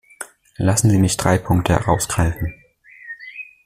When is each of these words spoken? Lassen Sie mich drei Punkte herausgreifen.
Lassen 0.57 0.89
Sie 0.89 0.97
mich 0.97 1.15
drei 1.15 1.37
Punkte 1.37 1.73
herausgreifen. 1.75 2.55